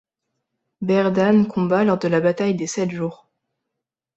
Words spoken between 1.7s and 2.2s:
lors de